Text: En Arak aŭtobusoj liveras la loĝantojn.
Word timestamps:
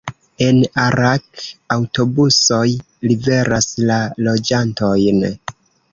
En 0.43 0.61
Arak 0.83 1.43
aŭtobusoj 1.75 2.65
liveras 3.11 3.69
la 3.91 4.03
loĝantojn. 4.29 5.25